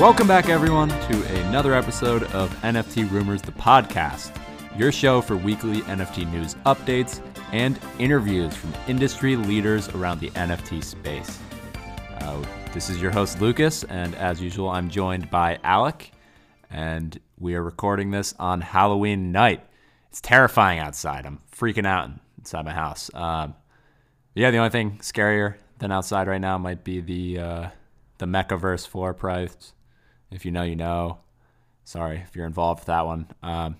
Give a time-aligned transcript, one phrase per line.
[0.00, 4.34] Welcome back, everyone, to another episode of NFT Rumors, the podcast,
[4.74, 7.20] your show for weekly NFT news updates
[7.52, 11.38] and interviews from industry leaders around the NFT space.
[12.18, 12.42] Uh,
[12.72, 16.12] this is your host, Lucas, and as usual, I'm joined by Alec,
[16.70, 19.62] and we are recording this on Halloween night.
[20.08, 21.26] It's terrifying outside.
[21.26, 23.10] I'm freaking out inside my house.
[23.12, 23.54] Um,
[24.34, 27.68] yeah, the only thing scarier than outside right now might be the uh,
[28.16, 29.74] the MekaVerse floor price.
[30.30, 31.18] If you know, you know.
[31.84, 33.26] Sorry if you're involved with that one.
[33.42, 33.76] Um,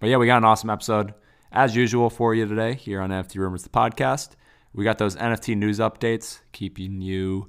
[0.00, 1.14] but yeah, we got an awesome episode
[1.52, 4.30] as usual for you today here on NFT Rumors, the podcast.
[4.72, 7.48] We got those NFT news updates, keeping you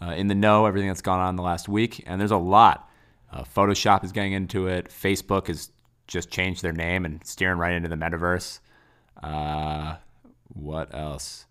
[0.00, 2.04] uh, in the know, everything that's gone on in the last week.
[2.06, 2.90] And there's a lot.
[3.32, 4.88] Uh, Photoshop is getting into it.
[4.88, 5.70] Facebook has
[6.06, 8.60] just changed their name and steering right into the metaverse.
[9.22, 9.96] Uh,
[10.48, 11.46] what else?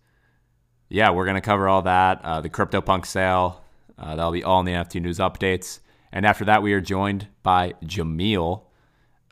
[0.88, 2.24] Yeah, we're going to cover all that.
[2.24, 3.64] Uh, the CryptoPunk sale,
[3.98, 5.80] uh, that'll be all in the NFT news updates.
[6.12, 8.62] And after that, we are joined by Jamil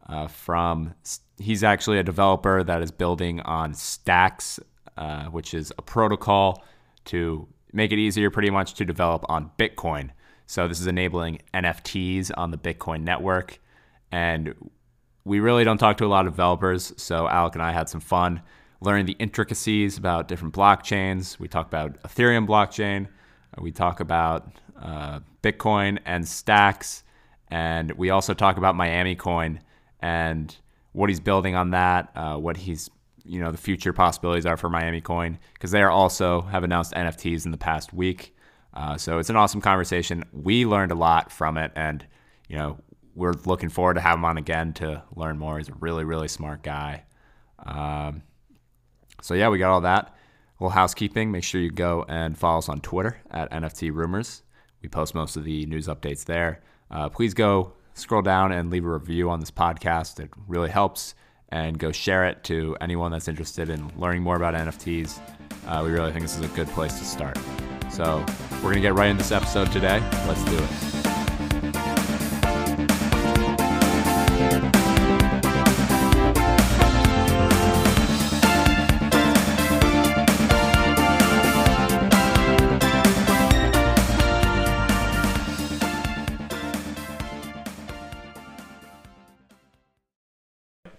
[0.09, 0.95] uh, from,
[1.39, 4.61] he's actually a developer that is building on Stacks,
[4.97, 6.63] uh, which is a protocol
[7.07, 10.11] to make it easier pretty much to develop on Bitcoin.
[10.47, 13.61] So this is enabling NFTs on the Bitcoin network.
[14.13, 14.55] And
[15.25, 16.93] we really don't talk to a lot of developers.
[16.97, 18.43] So Alec and I had some fun
[18.81, 21.39] learning the intricacies about different blockchains.
[21.39, 23.09] We talk about Ethereum blockchain.
[23.59, 24.49] We talk about
[24.81, 27.05] uh, Bitcoin and stacks.
[27.49, 29.61] And we also talk about Miami Coin
[30.01, 30.55] and
[30.93, 32.91] what he's building on that, uh, what he's,
[33.25, 36.93] you know, the future possibilities are for Miami Coin, because they are also have announced
[36.93, 38.37] NFTs in the past week.
[38.75, 40.25] Uh, so it's an awesome conversation.
[40.33, 42.05] We learned a lot from it, and
[42.49, 42.79] you know,
[43.15, 45.59] we're looking forward to have him on again to learn more.
[45.59, 47.05] He's a really, really smart guy.
[47.65, 48.23] Um,
[49.23, 50.14] so yeah, we got all that.
[50.61, 51.31] Little housekeeping.
[51.31, 54.43] Make sure you go and follow us on Twitter at NFT Rumors.
[54.83, 56.61] We post most of the news updates there.
[56.91, 60.21] Uh, please go scroll down and leave a review on this podcast.
[60.21, 61.15] It really helps.
[61.51, 65.19] And go share it to anyone that's interested in learning more about NFTs.
[65.67, 67.39] Uh, we really think this is a good place to start.
[67.91, 70.01] So we're going to get right into this episode today.
[70.27, 70.94] Let's do it.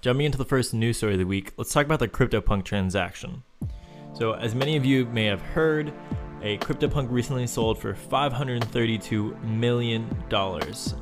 [0.05, 3.41] Jumping into the first news story of the week, let's talk about the CryptoPunk transaction.
[4.13, 5.91] So, as many of you may have heard,
[6.43, 10.07] a CryptoPunk recently sold for $532 million.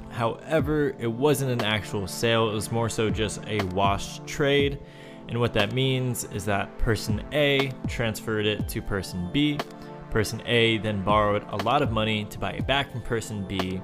[0.10, 4.80] However, it wasn't an actual sale, it was more so just a wash trade.
[5.28, 9.60] And what that means is that person A transferred it to person B.
[10.12, 13.82] Person A then borrowed a lot of money to buy it back from person B.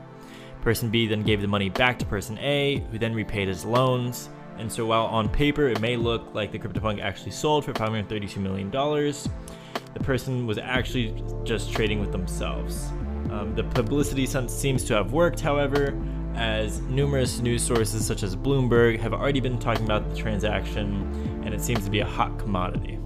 [0.62, 4.30] Person B then gave the money back to person A, who then repaid his loans.
[4.60, 8.38] And so while on paper it may look like the CryptoPunk actually sold for $532
[8.38, 12.90] million, the person was actually just trading with themselves.
[13.32, 15.98] Um, the publicity seems to have worked, however,
[16.36, 21.54] as numerous news sources such as Bloomberg have already been talking about the transaction, and
[21.54, 23.00] it seems to be a hot commodity.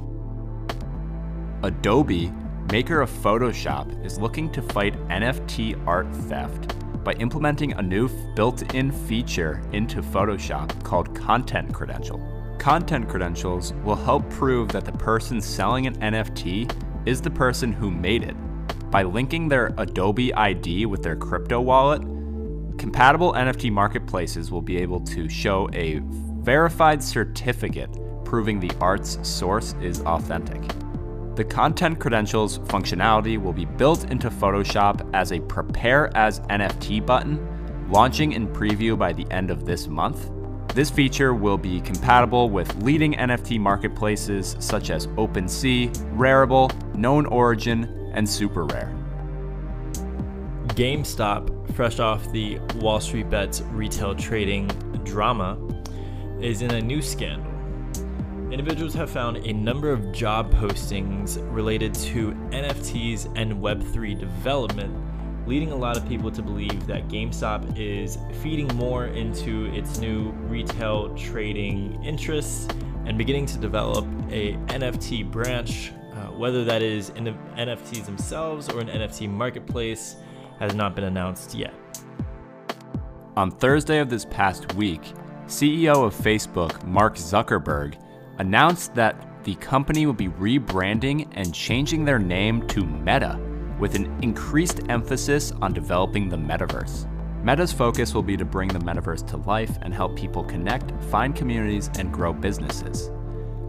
[1.61, 2.31] Adobe,
[2.71, 8.73] maker of Photoshop, is looking to fight NFT art theft by implementing a new built
[8.73, 12.19] in feature into Photoshop called Content Credential.
[12.59, 16.73] Content credentials will help prove that the person selling an NFT
[17.05, 18.35] is the person who made it.
[18.89, 22.01] By linking their Adobe ID with their crypto wallet,
[22.77, 25.99] compatible NFT marketplaces will be able to show a
[26.41, 27.89] verified certificate
[28.23, 30.61] proving the art's source is authentic.
[31.35, 37.39] The content credentials functionality will be built into Photoshop as a Prepare as NFT button,
[37.89, 40.29] launching in preview by the end of this month.
[40.75, 48.11] This feature will be compatible with leading NFT marketplaces such as OpenSea, Rarible, Known Origin,
[48.13, 48.95] and Super Rare.
[50.75, 54.67] GameStop, fresh off the Wall Street Bets retail trading
[55.03, 55.57] drama,
[56.39, 57.52] is in a new scandal
[58.53, 64.95] individuals have found a number of job postings related to NFTs and Web3 development,
[65.47, 70.29] leading a lot of people to believe that GameStop is feeding more into its new
[70.47, 72.67] retail trading interests
[73.07, 75.91] and beginning to develop a NFT branch.
[76.13, 80.17] Uh, whether that is in the NFTs themselves or an NFT marketplace
[80.59, 81.73] has not been announced yet.
[83.35, 85.01] On Thursday of this past week,
[85.47, 87.95] CEO of Facebook, Mark Zuckerberg,
[88.37, 93.39] announced that the company will be rebranding and changing their name to Meta
[93.79, 97.09] with an increased emphasis on developing the metaverse.
[97.43, 101.35] Meta's focus will be to bring the metaverse to life and help people connect, find
[101.35, 103.11] communities, and grow businesses.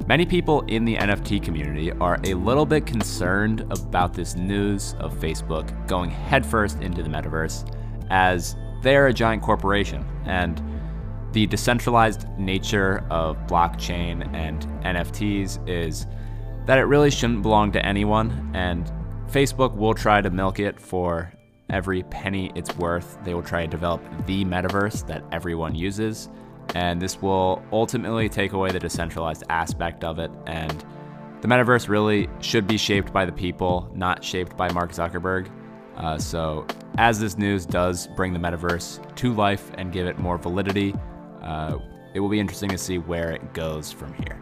[0.06, 5.14] Many people in the NFT community are a little bit concerned about this news of
[5.14, 7.68] Facebook going headfirst into the metaverse,
[8.10, 10.62] as they're a giant corporation, and
[11.34, 16.06] the decentralized nature of blockchain and NFTs is
[16.64, 18.90] that it really shouldn't belong to anyone, and
[19.28, 21.32] Facebook will try to milk it for
[21.70, 23.18] every penny it's worth.
[23.24, 26.28] They will try to develop the metaverse that everyone uses,
[26.76, 30.30] and this will ultimately take away the decentralized aspect of it.
[30.46, 30.84] And
[31.40, 35.50] the metaverse really should be shaped by the people, not shaped by Mark Zuckerberg.
[35.96, 36.64] Uh, so,
[36.96, 40.94] as this news does bring the metaverse to life and give it more validity,
[41.44, 41.78] uh,
[42.14, 44.40] it will be interesting to see where it goes from here.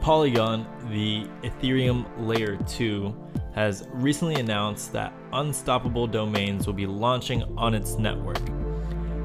[0.00, 3.14] Polygon, the Ethereum Layer 2,
[3.54, 8.40] has recently announced that Unstoppable Domains will be launching on its network.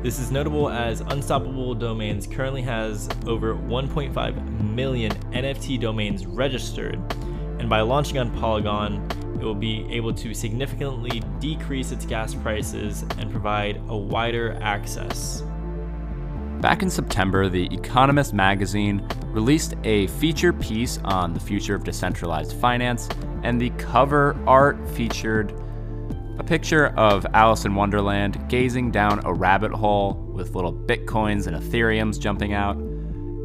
[0.01, 6.95] This is notable as Unstoppable Domains currently has over 1.5 million NFT domains registered,
[7.59, 9.07] and by launching on Polygon,
[9.39, 15.43] it will be able to significantly decrease its gas prices and provide a wider access.
[16.65, 22.53] Back in September, The Economist magazine released a feature piece on the future of decentralized
[22.53, 23.07] finance,
[23.43, 25.53] and the cover art featured
[26.39, 31.55] a picture of Alice in Wonderland gazing down a rabbit hole with little bitcoins and
[31.55, 32.75] ethereums jumping out.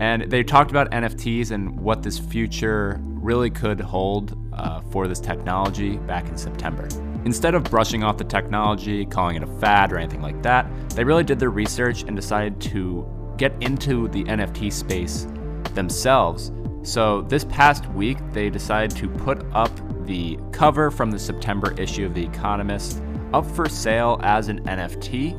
[0.01, 5.21] And they talked about NFTs and what this future really could hold uh, for this
[5.21, 6.89] technology back in September.
[7.25, 11.05] Instead of brushing off the technology, calling it a fad or anything like that, they
[11.05, 13.07] really did their research and decided to
[13.37, 15.27] get into the NFT space
[15.75, 16.51] themselves.
[16.83, 19.71] So this past week, they decided to put up
[20.07, 23.03] the cover from the September issue of The Economist
[23.35, 25.39] up for sale as an NFT.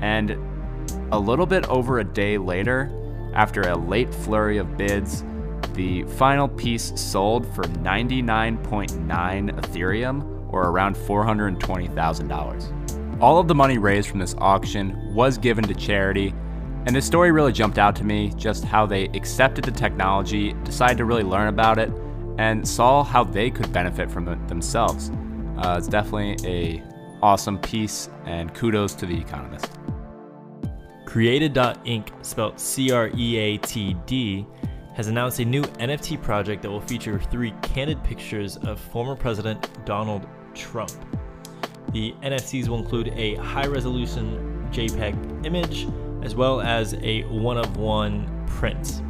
[0.00, 0.38] And
[1.12, 2.92] a little bit over a day later,
[3.34, 5.24] after a late flurry of bids,
[5.74, 13.20] the final piece sold for 99.9 Ethereum or around $420,000.
[13.20, 16.34] All of the money raised from this auction was given to charity,
[16.86, 20.98] and this story really jumped out to me just how they accepted the technology, decided
[20.98, 21.90] to really learn about it,
[22.38, 25.10] and saw how they could benefit from it themselves.
[25.58, 26.82] Uh, it's definitely a
[27.22, 29.72] awesome piece, and kudos to The Economist.
[31.04, 34.46] Creatd.inc, spelled C R E A T D,
[34.94, 39.84] has announced a new NFT project that will feature three candid pictures of former President
[39.84, 40.92] Donald Trump.
[41.92, 45.88] The NFTs will include a high resolution JPEG image
[46.22, 49.02] as well as a one of one print.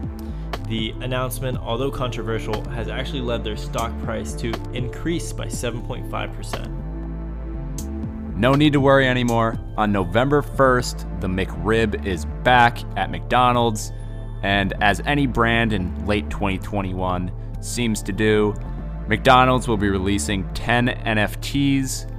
[0.68, 8.36] The announcement, although controversial, has actually led their stock price to increase by 7.5%.
[8.36, 9.58] No need to worry anymore.
[9.76, 13.92] On November 1st, the McRib is back at McDonald's,
[14.42, 18.54] and as any brand in late 2021 seems to do,
[19.08, 22.14] McDonald's will be releasing 10 NFTs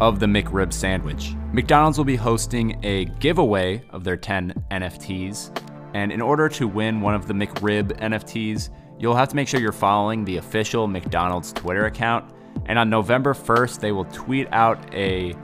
[0.00, 1.34] of the McRib sandwich.
[1.52, 5.56] McDonald's will be hosting a giveaway of their 10 NFTs,
[5.94, 9.60] and in order to win one of the McRib NFTs, you'll have to make sure
[9.60, 12.34] you're following the official McDonald's Twitter account.
[12.66, 15.34] And on November 1st, they will tweet out a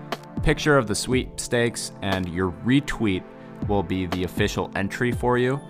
[0.43, 3.23] picture of the sweepstakes, and your retweet
[3.69, 5.61] will be the official entry for you.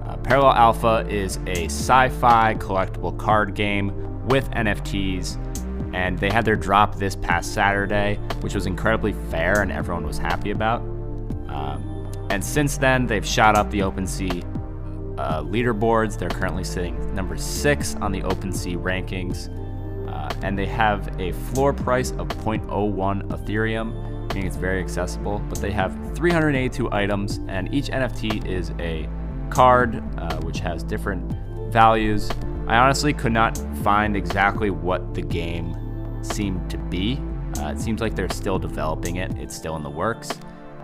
[0.04, 5.42] Uh, Parallel Alpha is a sci fi collectible card game with NFTs.
[5.94, 10.18] And they had their drop this past Saturday, which was incredibly fair and everyone was
[10.18, 10.80] happy about.
[11.48, 14.42] Um, and since then, they've shot up the OpenSea
[15.18, 16.18] uh, leaderboards.
[16.18, 19.48] They're currently sitting number six on the OpenSea rankings.
[20.26, 23.92] Uh, and they have a floor price of 0.01 Ethereum,
[24.28, 25.40] meaning it's very accessible.
[25.48, 29.08] But they have 382 items, and each NFT is a
[29.50, 31.32] card uh, which has different
[31.72, 32.30] values.
[32.66, 35.76] I honestly could not find exactly what the game
[36.22, 37.20] seemed to be.
[37.58, 40.30] Uh, it seems like they're still developing it, it's still in the works.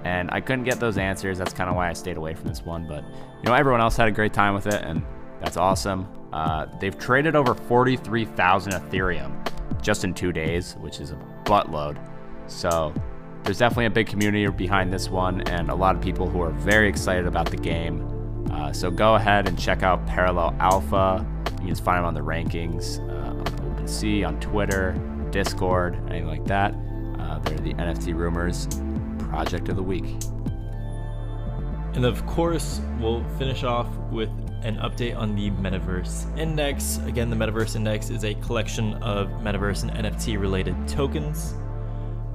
[0.05, 1.39] And I couldn't get those answers.
[1.39, 2.89] That's kind of why I stayed away from this one.
[2.89, 5.05] But, you know, everyone else had a great time with it, and
[5.41, 6.09] that's awesome.
[6.33, 11.99] Uh, they've traded over 43,000 Ethereum just in two days, which is a buttload.
[12.47, 12.95] So
[13.43, 16.51] there's definitely a big community behind this one, and a lot of people who are
[16.51, 18.09] very excited about the game.
[18.51, 21.27] Uh, so go ahead and check out Parallel Alpha.
[21.61, 23.45] You can find them on the rankings uh, on
[23.77, 24.93] OpenSea, on Twitter,
[25.31, 26.75] Discord, anything like that.
[27.19, 28.69] Uh, they're the NFT Rumors
[29.29, 30.05] Project of the Week.
[31.95, 34.31] And of course, we'll finish off with
[34.65, 37.01] an update on the Metaverse Index.
[37.07, 41.55] Again, the Metaverse Index is a collection of Metaverse and NFT related tokens.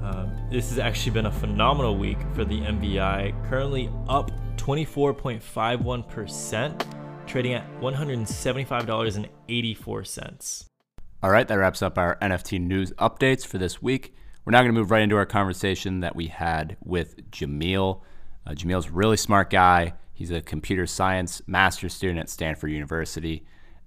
[0.01, 7.53] Um, this has actually been a phenomenal week for the MVI, currently up 24.51%, trading
[7.53, 10.65] at $175.84.
[11.23, 14.13] All right, that wraps up our NFT news updates for this week.
[14.45, 18.01] We're now going to move right into our conversation that we had with Jamil.
[18.45, 19.93] Uh, Jamil's a really smart guy.
[20.17, 23.45] He's a computer science master's student at Stanford University,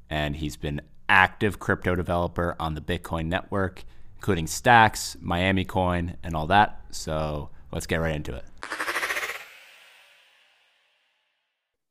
[0.08, 3.82] and he's been active crypto developer on the Bitcoin network,
[4.14, 6.82] including Stacks, Miami Coin, and all that.
[6.92, 8.44] So let's get right into it.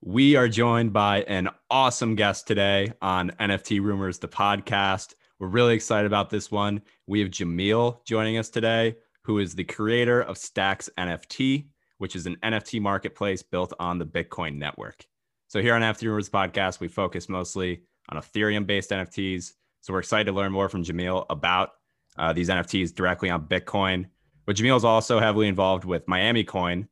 [0.01, 5.15] We are joined by an awesome guest today on NFT Rumors, the podcast.
[5.38, 6.81] We're really excited about this one.
[7.08, 11.65] We have Jamil joining us today, who is the creator of Stacks NFT,
[11.99, 15.05] which is an NFT marketplace built on the Bitcoin network.
[15.47, 19.53] So here on NFT Rumors podcast, we focus mostly on Ethereum based NFTs.
[19.81, 21.71] So we're excited to learn more from Jamil about
[22.17, 24.07] uh, these NFTs directly on Bitcoin.
[24.45, 26.87] But Jamil is also heavily involved with Miami Coin,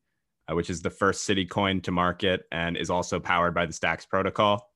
[0.50, 3.74] uh, which is the first city coin to market and is also powered by the
[3.74, 4.72] Stacks protocol.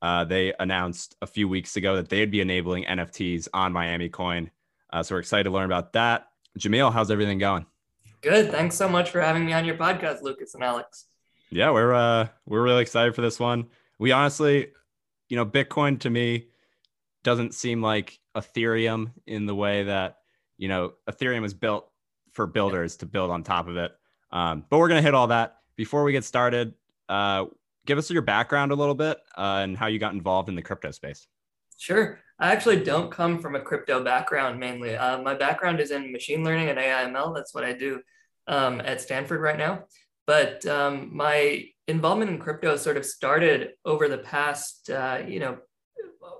[0.00, 4.50] Uh, they announced a few weeks ago that they'd be enabling NFTs on Miami Coin.
[4.92, 6.28] Uh, so we're excited to learn about that.
[6.58, 7.66] Jamil, how's everything going?
[8.26, 8.50] Good.
[8.50, 11.06] Thanks so much for having me on your podcast, Lucas and Alex.
[11.48, 13.68] Yeah, we're uh, we're really excited for this one.
[14.00, 14.72] We honestly,
[15.28, 16.48] you know, Bitcoin to me
[17.22, 20.16] doesn't seem like Ethereum in the way that
[20.58, 21.88] you know Ethereum was built
[22.32, 23.92] for builders to build on top of it.
[24.32, 26.74] Um, but we're gonna hit all that before we get started.
[27.08, 27.44] Uh,
[27.86, 30.62] give us your background a little bit uh, and how you got involved in the
[30.62, 31.28] crypto space.
[31.78, 32.18] Sure.
[32.40, 34.96] I actually don't come from a crypto background mainly.
[34.96, 37.32] Uh, my background is in machine learning and AIML.
[37.32, 38.02] That's what I do
[38.46, 39.84] um, at Stanford right now.
[40.26, 45.58] But um, my involvement in crypto sort of started over the past, uh, you know,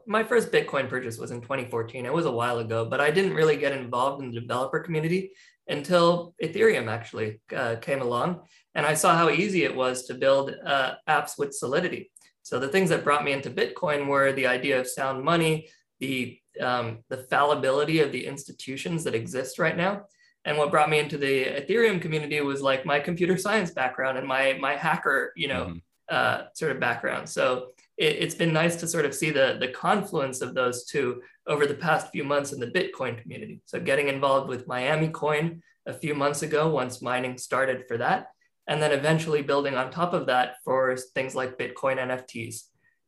[0.07, 2.07] my first Bitcoin purchase was in 2014.
[2.07, 5.33] It was a while ago, but I didn't really get involved in the developer community
[5.69, 8.43] until Ethereum actually uh, came along.
[8.75, 12.11] And I saw how easy it was to build uh, apps with Solidity.
[12.43, 16.39] So the things that brought me into Bitcoin were the idea of sound money, the
[16.61, 20.05] um, the fallibility of the institutions that exist right now.
[20.47, 24.27] And what brought me into the Ethereum community was like my computer science background and
[24.27, 25.79] my my hacker, you know, mm-hmm.
[26.09, 27.29] uh, sort of background.
[27.29, 31.21] So it, has been nice to sort of see the the confluence of those two
[31.47, 33.61] over the past few months in the Bitcoin community.
[33.67, 38.29] So getting involved with Miami Coin a few months ago, once mining started for that,
[38.69, 42.63] and then eventually building on top of that for things like Bitcoin NFTs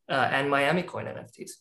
[0.09, 1.53] uh, and Miami Coin NFTs.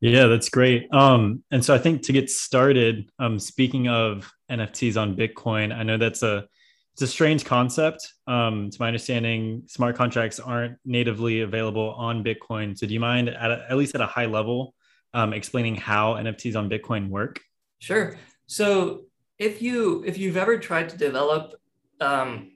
[0.00, 0.92] Yeah, that's great.
[0.94, 5.82] Um, and so I think to get started, um, speaking of NFTs on Bitcoin, I
[5.82, 6.46] know that's a
[6.94, 8.12] it's a strange concept.
[8.26, 12.76] Um, to my understanding, smart contracts aren't natively available on Bitcoin.
[12.76, 14.74] So do you mind at, a, at least at a high level
[15.14, 17.40] um, explaining how NFTs on Bitcoin work?
[17.78, 18.16] Sure.
[18.46, 19.02] So
[19.38, 21.54] if you if you've ever tried to develop
[22.00, 22.50] um,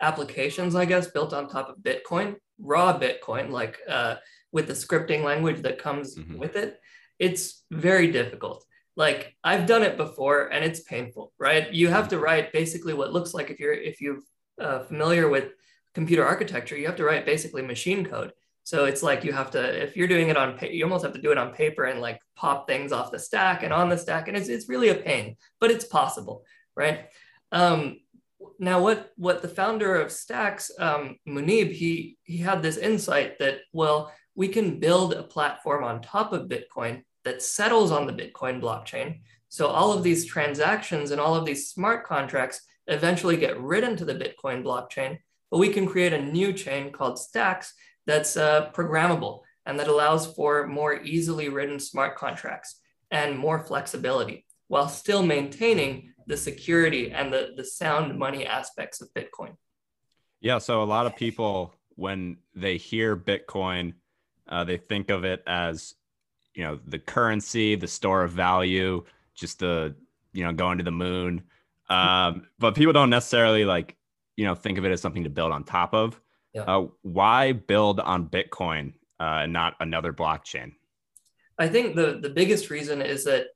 [0.00, 4.16] applications, I guess, built on top of Bitcoin, raw Bitcoin, like uh,
[4.52, 6.38] with the scripting language that comes mm-hmm.
[6.38, 6.80] with it,
[7.18, 8.64] it's very difficult.
[9.00, 11.72] Like I've done it before, and it's painful, right?
[11.72, 14.18] You have to write basically what looks like if you're if you're
[14.60, 15.46] uh, familiar with
[15.94, 18.32] computer architecture, you have to write basically machine code.
[18.62, 21.22] So it's like you have to, if you're doing it on, you almost have to
[21.22, 24.28] do it on paper and like pop things off the stack and on the stack,
[24.28, 26.44] and it's it's really a pain, but it's possible,
[26.76, 27.06] right?
[27.52, 28.00] Um,
[28.58, 33.60] now what what the founder of stacks um, Muneeb he he had this insight that
[33.72, 38.60] well we can build a platform on top of bitcoin that settles on the bitcoin
[38.60, 43.96] blockchain so all of these transactions and all of these smart contracts eventually get written
[43.96, 45.18] to the bitcoin blockchain
[45.50, 47.74] but we can create a new chain called stacks
[48.06, 54.46] that's uh, programmable and that allows for more easily written smart contracts and more flexibility
[54.68, 59.56] while still maintaining the security and the, the sound money aspects of Bitcoin.
[60.40, 60.58] Yeah.
[60.58, 63.94] So a lot of people, when they hear Bitcoin,
[64.48, 65.94] uh, they think of it as,
[66.60, 69.02] you know, the currency, the store of value,
[69.34, 69.94] just the,
[70.34, 71.42] you know, going to the moon.
[71.88, 73.96] Um, but people don't necessarily like,
[74.36, 76.20] you know, think of it as something to build on top of.
[76.52, 76.64] Yeah.
[76.64, 80.72] Uh, why build on Bitcoin, uh, not another blockchain?
[81.58, 83.46] I think the the biggest reason is that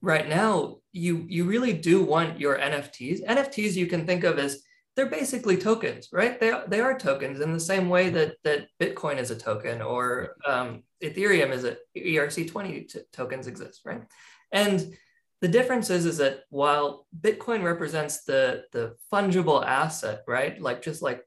[0.00, 3.26] right now you you really do want your NFTs.
[3.26, 4.62] NFTs you can think of as
[4.98, 6.40] they're basically tokens, right?
[6.40, 10.34] They, they are tokens in the same way that that Bitcoin is a token or
[10.44, 14.02] um, Ethereum is a ERC20 t- tokens exist, right?
[14.50, 14.92] And
[15.40, 20.60] the difference is, is that while Bitcoin represents the the fungible asset, right?
[20.60, 21.22] Like just like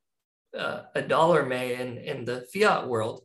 [0.57, 3.23] uh, a dollar may in in the fiat world,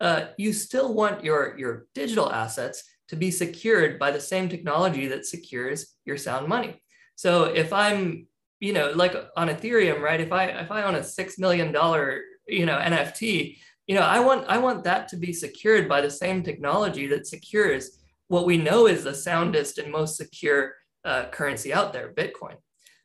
[0.00, 5.06] uh, you still want your your digital assets to be secured by the same technology
[5.06, 6.82] that secures your sound money.
[7.14, 8.26] So if I'm
[8.64, 10.20] you know, like on Ethereum, right?
[10.20, 14.20] If I if I own a six million dollar, you know, NFT, you know, I
[14.20, 18.56] want I want that to be secured by the same technology that secures what we
[18.56, 22.56] know is the soundest and most secure uh, currency out there, Bitcoin.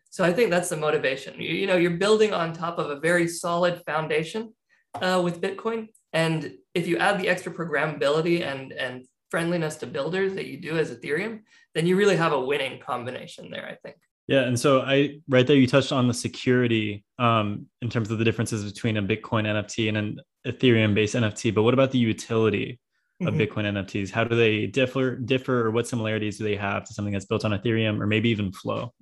[0.09, 1.41] So I think that's the motivation.
[1.41, 4.53] You, you, know, you're building on top of a very solid foundation
[4.95, 10.35] uh, with Bitcoin, and if you add the extra programmability and and friendliness to builders
[10.35, 11.41] that you do as Ethereum,
[11.75, 13.67] then you really have a winning combination there.
[13.67, 13.97] I think.
[14.29, 18.19] Yeah, and so I right there you touched on the security um, in terms of
[18.19, 21.51] the differences between a Bitcoin NFT and an Ethereum based NFT.
[21.51, 22.79] But what about the utility
[23.21, 23.41] of mm-hmm.
[23.41, 24.11] Bitcoin NFTs?
[24.11, 27.43] How do they differ differ or what similarities do they have to something that's built
[27.43, 28.93] on Ethereum or maybe even Flow?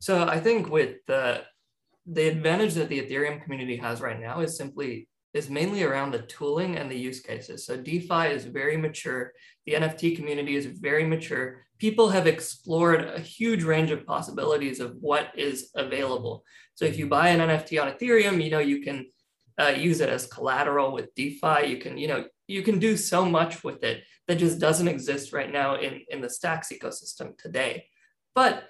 [0.00, 1.42] So I think with the
[2.06, 6.22] the advantage that the Ethereum community has right now is simply is mainly around the
[6.22, 7.66] tooling and the use cases.
[7.66, 9.32] So DeFi is very mature.
[9.66, 11.66] The NFT community is very mature.
[11.82, 16.44] People have explored a huge range of possibilities of what is available.
[16.76, 19.06] So if you buy an NFT on Ethereum, you know, you can
[19.60, 21.66] uh, use it as collateral with DeFi.
[21.66, 25.32] You can, you know, you can do so much with it that just doesn't exist
[25.32, 27.86] right now in, in the Stacks ecosystem today.
[28.32, 28.62] But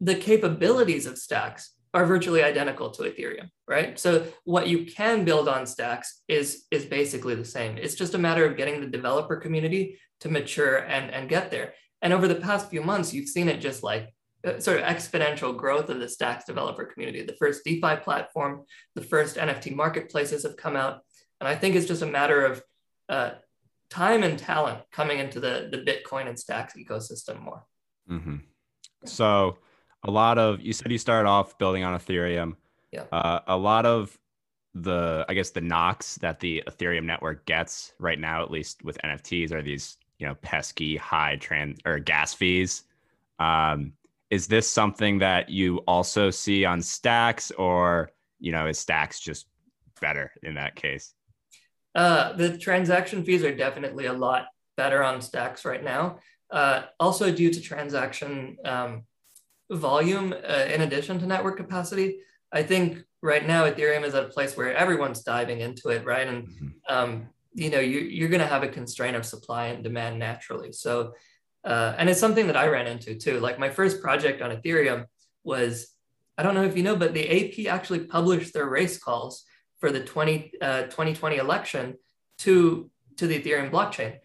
[0.00, 3.98] the capabilities of Stacks are virtually identical to Ethereum, right?
[3.98, 7.76] So what you can build on Stacks is, is basically the same.
[7.76, 11.74] It's just a matter of getting the developer community to mature and, and get there.
[12.02, 14.12] And over the past few months, you've seen it just like
[14.44, 17.22] uh, sort of exponential growth of the Stacks developer community.
[17.22, 21.00] The first DeFi platform, the first NFT marketplaces have come out.
[21.40, 22.62] And I think it's just a matter of
[23.08, 23.30] uh,
[23.90, 27.64] time and talent coming into the, the Bitcoin and Stacks ecosystem more.
[28.08, 28.36] Mm-hmm.
[29.04, 29.58] So
[30.02, 32.56] a lot of you said you started off building on Ethereum.
[32.92, 33.04] Yeah.
[33.12, 34.16] Uh, a lot of
[34.74, 38.98] the I guess the knocks that the Ethereum network gets right now, at least with
[39.04, 42.84] NFTs, are these you know pesky high trans or gas fees.
[43.38, 43.94] Um,
[44.30, 49.46] is this something that you also see on Stacks, or you know, is Stacks just
[50.00, 51.14] better in that case?
[51.94, 56.18] Uh, the transaction fees are definitely a lot better on Stacks right now.
[56.50, 59.04] Uh, also, due to transaction um,
[59.70, 62.18] volume uh, in addition to network capacity.
[62.52, 66.26] I think right now Ethereum is at a place where everyone's diving into it, right?
[66.26, 66.68] And mm-hmm.
[66.88, 70.72] um, you know, you, you're going to have a constraint of supply and demand naturally.
[70.72, 71.14] So,
[71.64, 73.40] uh, and it's something that I ran into too.
[73.40, 75.06] Like my first project on Ethereum
[75.44, 75.94] was,
[76.38, 79.44] I don't know if you know, but the AP actually published their race calls
[79.78, 81.94] for the 20, uh, 2020 election
[82.38, 84.16] to to the Ethereum blockchain,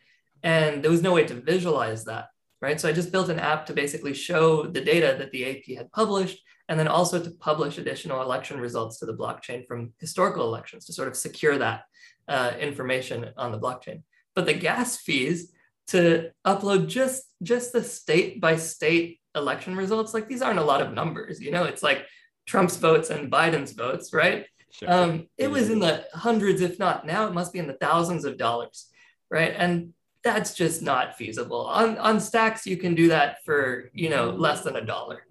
[0.42, 2.28] and there was no way to visualize that
[2.62, 2.80] right?
[2.80, 5.92] So I just built an app to basically show the data that the AP had
[5.92, 10.86] published, and then also to publish additional election results to the blockchain from historical elections
[10.86, 11.84] to sort of secure that
[12.28, 14.02] uh, information on the blockchain.
[14.34, 15.52] But the gas fees
[15.88, 20.82] to upload just just the state by state election results, like these aren't a lot
[20.82, 22.06] of numbers, you know, it's like
[22.46, 24.46] Trump's votes and Biden's votes, right?
[24.72, 24.92] Sure.
[24.92, 28.26] Um, it was in the hundreds, if not now, it must be in the thousands
[28.26, 28.88] of dollars,
[29.30, 29.54] right?
[29.56, 29.94] And
[30.26, 31.68] that's just not feasible.
[31.68, 35.22] On, on stacks, you can do that for, you know, less than a dollar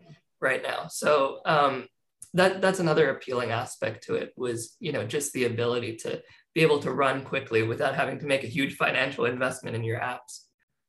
[0.41, 0.87] right now.
[0.87, 1.89] So um,
[2.33, 6.23] that, that's another appealing aspect to it was, you know, just the ability to
[6.55, 9.99] be able to run quickly without having to make a huge financial investment in your
[9.99, 10.45] apps.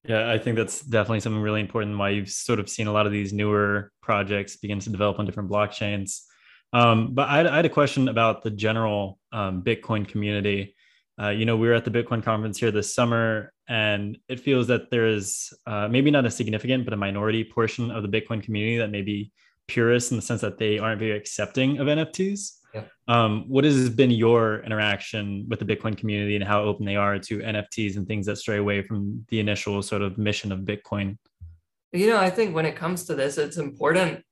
[0.07, 3.07] Yeah, I think that's definitely something really important why you've sort of seen a lot
[3.07, 6.21] of these newer projects begin to develop on different blockchains.
[6.73, 10.75] Um, but I I had, a question about the general um, Bitcoin community.
[11.19, 14.67] Uh, you know, we were at the Bitcoin conference here this summer, and it feels
[14.67, 18.41] that there is uh, maybe not a significant, but a minority portion of the Bitcoin
[18.41, 19.32] community that may be
[19.67, 22.51] purists in the sense that they aren't very accepting of NFTs.
[22.73, 22.84] Yeah.
[23.08, 27.17] Um, what has been your interaction with the Bitcoin community and how open they are
[27.17, 31.17] to NFTs and things that stray away from the initial sort of mission of Bitcoin?
[31.93, 34.23] You know, I think when it comes to this, it's important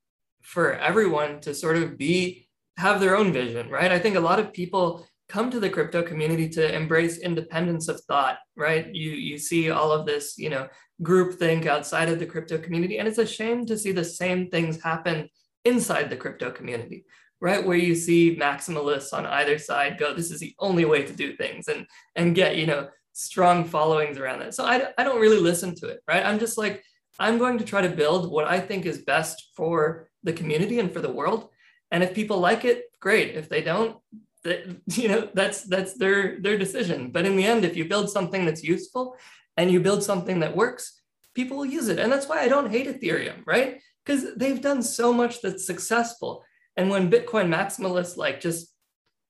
[0.41, 3.91] for everyone to sort of be have their own vision, right?
[3.91, 7.99] I think a lot of people come to the crypto community to embrace independence of
[8.01, 8.93] thought, right?
[8.93, 10.67] You you see all of this, you know,
[11.01, 14.41] group think outside of the crypto community, and it's a shame to see the same
[14.49, 15.27] things happen
[15.65, 17.05] inside the crypto community,
[17.41, 17.65] right?
[17.65, 21.35] Where you see maximalists on either side go, this is the only way to do
[21.35, 24.53] things, and and get you know strong followings around that.
[24.53, 26.23] So I I don't really listen to it, right?
[26.23, 26.83] I'm just like
[27.17, 30.91] I'm going to try to build what I think is best for the community and
[30.93, 31.49] for the world.
[31.89, 33.35] And if people like it, great.
[33.35, 33.97] If they don't,
[34.43, 37.11] that you know that's that's their their decision.
[37.11, 39.15] But in the end, if you build something that's useful
[39.57, 41.01] and you build something that works,
[41.33, 41.99] people will use it.
[41.99, 43.81] And that's why I don't hate Ethereum, right?
[44.05, 46.43] Because they've done so much that's successful.
[46.75, 48.73] And when Bitcoin maximalists like just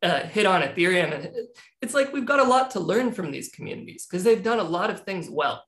[0.01, 1.31] uh, hit on Ethereum, and
[1.81, 4.63] it's like we've got a lot to learn from these communities because they've done a
[4.63, 5.63] lot of things well,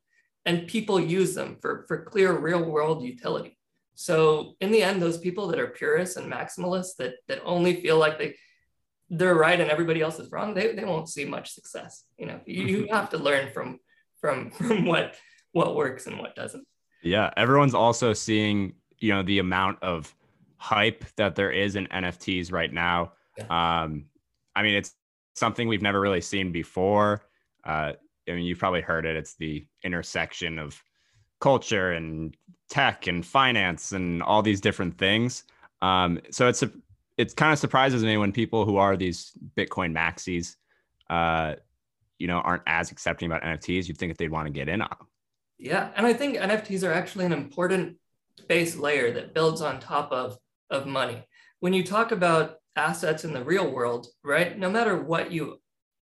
[0.46, 3.58] and people use them for for clear real world utility.
[3.96, 7.98] So in the end, those people that are purists and maximalists that that only feel
[7.98, 8.36] like they
[9.10, 12.04] they're right and everybody else is wrong, they, they won't see much success.
[12.18, 13.80] You know, you, you have to learn from
[14.20, 15.16] from from what
[15.52, 16.66] what works and what doesn't.
[17.04, 20.14] Yeah, everyone's also seeing you know the amount of
[20.58, 23.14] hype that there is in NFTs right now.
[23.38, 23.46] Yeah.
[23.84, 24.06] Um,
[24.56, 24.96] I mean, it's
[25.36, 27.22] something we've never really seen before.
[27.64, 27.94] Uh,
[28.28, 29.16] I mean, you've probably heard it.
[29.16, 30.82] It's the intersection of
[31.40, 32.36] culture and
[32.70, 35.44] tech and finance and all these different things.
[35.82, 36.72] Um, so it's a,
[37.18, 40.56] it kind of surprises me when people who are these Bitcoin maxis,
[41.10, 41.56] uh,
[42.20, 43.88] you know, aren't as accepting about NFTs.
[43.88, 45.08] You'd think if they'd want to get in on them.
[45.58, 47.98] Yeah, and I think NFTs are actually an important
[48.48, 50.38] base layer that builds on top of
[50.70, 51.24] of money.
[51.60, 54.58] When you talk about assets in the real world, right?
[54.58, 55.62] No matter what you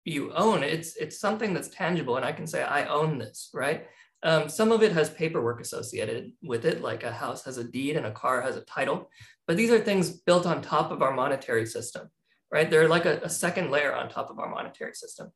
[0.06, 3.88] you own, it's it's something that's tangible, and I can say I own this, right?
[4.21, 7.95] Um, some of it has paperwork associated with it, like a house has a deed
[7.95, 9.10] and a car has a title.
[9.47, 12.10] But these are things built on top of our monetary system,
[12.51, 12.69] right?
[12.69, 15.32] They're like a, a second layer on top of our monetary system.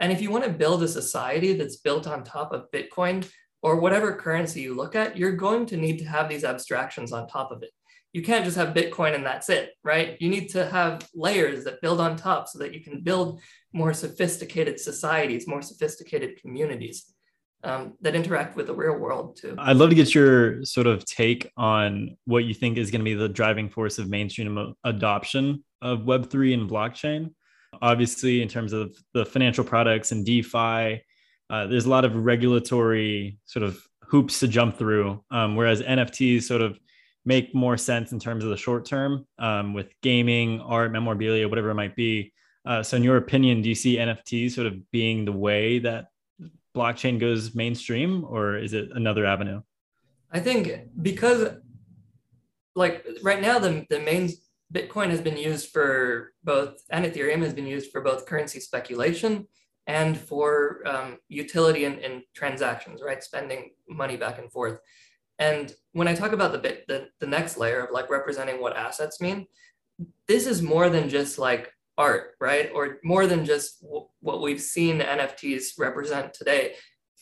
[0.00, 3.28] And if you want to build a society that's built on top of Bitcoin
[3.62, 7.26] or whatever currency you look at, you're going to need to have these abstractions on
[7.26, 7.70] top of it.
[8.12, 10.16] You can't just have Bitcoin and that's it, right?
[10.20, 13.40] You need to have layers that build on top so that you can build
[13.72, 17.12] more sophisticated societies, more sophisticated communities
[17.64, 19.54] um, that interact with the real world too.
[19.58, 23.04] I'd love to get your sort of take on what you think is going to
[23.04, 27.32] be the driving force of mainstream adoption of Web3 and blockchain.
[27.82, 31.02] Obviously, in terms of the financial products and DeFi,
[31.50, 36.44] uh, there's a lot of regulatory sort of hoops to jump through, um, whereas NFTs
[36.44, 36.78] sort of
[37.24, 41.70] make more sense in terms of the short term um, with gaming, art, memorabilia, whatever
[41.70, 42.32] it might be.
[42.64, 46.06] Uh, so, in your opinion, do you see NFTs sort of being the way that
[46.78, 49.60] blockchain goes mainstream or is it another avenue?
[50.30, 51.40] I think because
[52.74, 54.30] like right now the, the main
[54.72, 59.46] Bitcoin has been used for both and Ethereum has been used for both currency speculation
[59.86, 63.24] and for um, utility in, in transactions, right?
[63.24, 64.78] Spending money back and forth.
[65.38, 68.76] And when I talk about the bit, the, the next layer of like representing what
[68.76, 69.46] assets mean,
[70.26, 72.70] this is more than just like art, right?
[72.72, 76.74] Or more than just w- what we've seen NFTs represent today.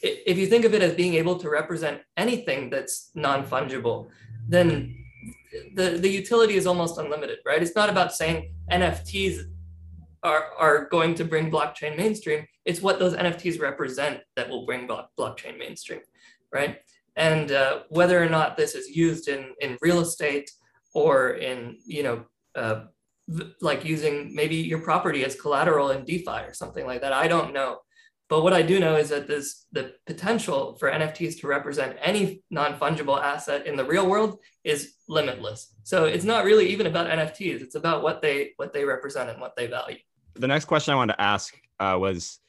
[0.03, 4.11] If you think of it as being able to represent anything that's non fungible,
[4.47, 4.95] then
[5.75, 7.63] the, the utility is almost unlimited, right?
[7.63, 9.45] It's not about saying NFTs
[10.23, 12.47] are, are going to bring blockchain mainstream.
[12.67, 14.87] It's what those NFTs represent that will bring
[15.19, 16.01] blockchain mainstream,
[16.53, 16.79] right?
[17.17, 20.51] And uh, whether or not this is used in, in real estate
[20.93, 22.85] or in, you know, uh,
[23.61, 27.13] like using maybe your property as collateral in DeFi or something like that.
[27.13, 27.79] I don't know.
[28.29, 32.43] But what I do know is that this the potential for NFTs to represent any
[32.51, 35.75] non-fungible asset in the real world is limitless.
[35.85, 37.63] So it's not really even about NFTs.
[37.63, 39.99] It's about what they what they represent and what they value.
[40.35, 42.41] The next question I wanted to ask uh, was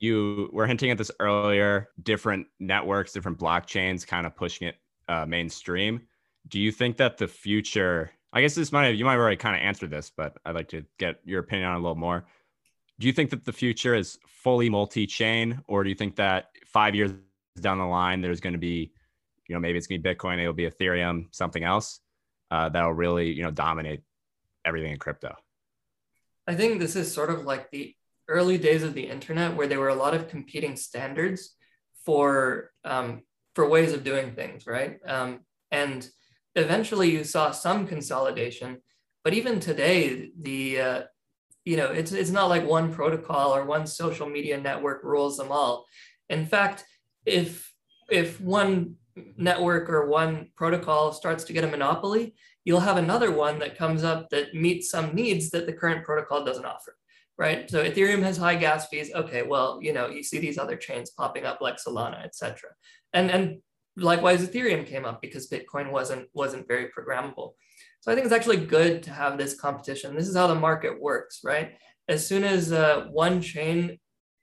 [0.00, 4.76] you were hinting at this earlier different networks different blockchains kind of pushing it
[5.08, 6.00] uh, mainstream
[6.48, 9.36] do you think that the future I guess this might have, you might have already
[9.36, 12.26] kind of answered this, but I'd like to get your opinion on a little more.
[12.98, 16.94] Do you think that the future is fully multi-chain, or do you think that five
[16.94, 17.12] years
[17.60, 18.92] down the line there's going to be,
[19.48, 22.00] you know, maybe it's going to be Bitcoin, it'll be Ethereum, something else
[22.50, 24.02] uh, that'll really, you know, dominate
[24.64, 25.34] everything in crypto?
[26.46, 27.94] I think this is sort of like the
[28.28, 31.56] early days of the internet, where there were a lot of competing standards
[32.04, 33.22] for um,
[33.54, 34.98] for ways of doing things, right?
[35.04, 35.40] Um,
[35.70, 36.08] and
[36.54, 38.82] eventually you saw some consolidation,
[39.24, 41.02] but even today, the uh,
[41.64, 45.52] you know it's it's not like one protocol or one social media network rules them
[45.52, 45.84] all.
[46.28, 46.84] In fact,
[47.26, 47.72] if
[48.10, 48.96] if one
[49.36, 52.34] network or one protocol starts to get a monopoly,
[52.64, 56.44] you'll have another one that comes up that meets some needs that the current protocol
[56.44, 56.96] doesn't offer,
[57.36, 57.68] right?
[57.70, 59.10] So Ethereum has high gas fees.
[59.14, 62.70] Okay, well, you know, you see these other chains popping up like Solana, et cetera.
[63.12, 63.60] And, and
[64.02, 67.52] likewise, Ethereum came up because Bitcoin wasn't, wasn't very programmable.
[68.00, 70.16] So I think it's actually good to have this competition.
[70.16, 71.72] This is how the market works, right?
[72.08, 73.98] As soon as uh, one chain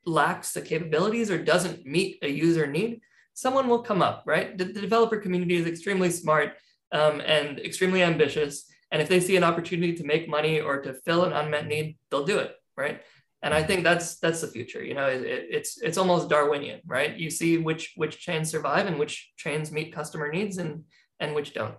[0.05, 3.01] lacks the capabilities or doesn't meet a user need,
[3.33, 4.57] someone will come up, right?
[4.57, 6.53] The, the developer community is extremely smart
[6.91, 8.65] um, and extremely ambitious.
[8.91, 11.97] And if they see an opportunity to make money or to fill an unmet need,
[12.09, 13.01] they'll do it, right?
[13.43, 14.83] And I think that's that's the future.
[14.83, 17.15] You know, it, it's it's almost Darwinian, right?
[17.15, 20.83] You see which which chains survive and which chains meet customer needs and
[21.19, 21.75] and which don't.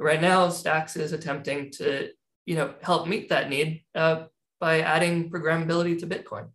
[0.00, 2.10] Right now, Stacks is attempting to
[2.46, 4.24] you know help meet that need uh,
[4.58, 6.48] by adding programmability to Bitcoin,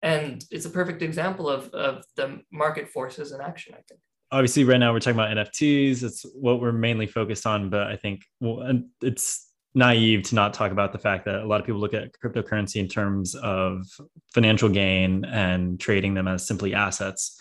[0.00, 3.74] and it's a perfect example of of the market forces in action.
[3.74, 4.00] I think
[4.30, 7.96] obviously right now we're talking about nfts it's what we're mainly focused on but i
[7.96, 11.66] think well, and it's naive to not talk about the fact that a lot of
[11.66, 13.86] people look at cryptocurrency in terms of
[14.34, 17.40] financial gain and trading them as simply assets.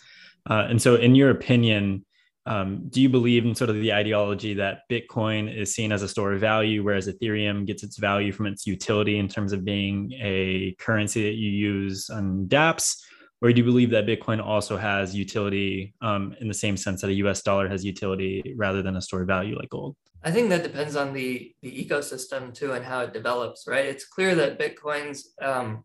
[0.50, 2.06] Uh, and so in your opinion
[2.48, 6.08] um, do you believe in sort of the ideology that bitcoin is seen as a
[6.08, 10.12] store of value whereas ethereum gets its value from its utility in terms of being
[10.14, 13.04] a currency that you use on dapps
[13.42, 17.10] or do you believe that Bitcoin also has utility um, in the same sense that
[17.10, 19.96] a US dollar has utility rather than a store of value like gold?
[20.24, 23.86] I think that depends on the, the ecosystem too and how it develops, right?
[23.86, 25.84] It's clear that Bitcoin's um,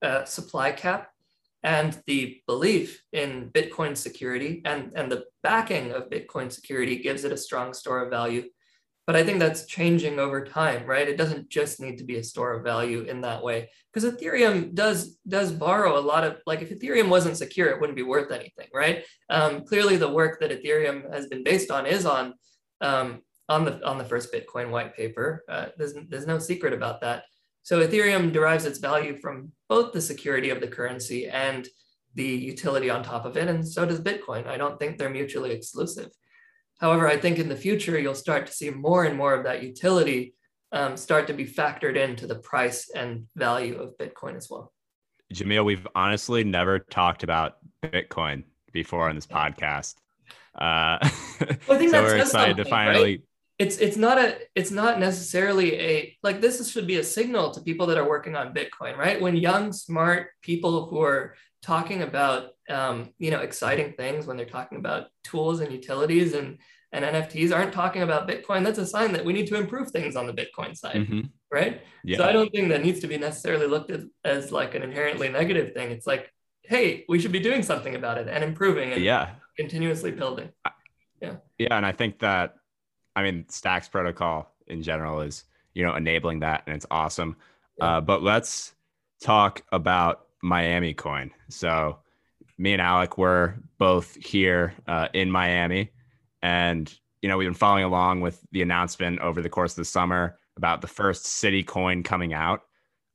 [0.00, 1.10] uh, supply cap
[1.64, 7.32] and the belief in Bitcoin security and, and the backing of Bitcoin security gives it
[7.32, 8.44] a strong store of value
[9.08, 11.08] but I think that's changing over time, right?
[11.08, 14.74] It doesn't just need to be a store of value in that way because Ethereum
[14.74, 18.30] does does borrow a lot of like if Ethereum wasn't secure, it wouldn't be worth
[18.30, 19.06] anything, right?
[19.30, 22.34] Um, clearly, the work that Ethereum has been based on is on
[22.82, 25.42] um, on the on the first Bitcoin white paper.
[25.48, 27.24] Uh, there's there's no secret about that.
[27.62, 31.66] So Ethereum derives its value from both the security of the currency and
[32.14, 34.46] the utility on top of it, and so does Bitcoin.
[34.46, 36.10] I don't think they're mutually exclusive.
[36.78, 39.62] However, I think in the future, you'll start to see more and more of that
[39.62, 40.34] utility
[40.72, 44.72] um, start to be factored into the price and value of Bitcoin as well.
[45.32, 49.96] Jamil, we've honestly never talked about Bitcoin before on this podcast.
[50.54, 50.98] Uh,
[51.68, 53.02] well, so we're excited to finally.
[53.02, 53.20] Right?
[53.58, 57.60] It's it's not a it's not necessarily a like this should be a signal to
[57.60, 59.20] people that are working on Bitcoin, right?
[59.20, 64.46] When young, smart people who are talking about um, you know exciting things when they're
[64.46, 66.58] talking about tools and utilities and
[66.92, 70.16] and NFTs aren't talking about Bitcoin, that's a sign that we need to improve things
[70.16, 71.20] on the Bitcoin side, mm-hmm.
[71.52, 71.82] right?
[72.02, 72.16] Yeah.
[72.16, 75.28] So I don't think that needs to be necessarily looked at as like an inherently
[75.28, 75.90] negative thing.
[75.90, 80.12] It's like, hey, we should be doing something about it and improving and yeah, continuously
[80.12, 80.48] building.
[81.20, 81.36] Yeah.
[81.58, 82.54] Yeah, and I think that,
[83.14, 85.44] I mean, Stacks protocol in general is
[85.74, 87.36] you know enabling that, and it's awesome.
[87.78, 87.98] Yeah.
[87.98, 88.74] Uh, but let's
[89.20, 91.30] talk about Miami coin.
[91.48, 91.98] So
[92.56, 95.90] me and Alec were both here uh, in Miami,
[96.42, 99.84] and you know we've been following along with the announcement over the course of the
[99.84, 102.62] summer about the first city coin coming out.